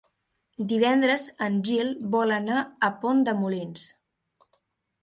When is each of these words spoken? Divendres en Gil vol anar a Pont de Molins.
Divendres 0.71 1.25
en 1.49 1.59
Gil 1.69 1.93
vol 2.17 2.35
anar 2.39 2.65
a 2.89 2.91
Pont 3.05 3.23
de 3.31 3.39
Molins. 3.45 3.87